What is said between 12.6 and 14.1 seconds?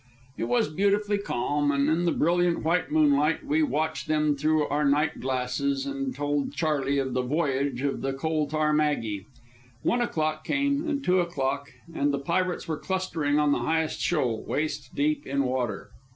were clustering on the highest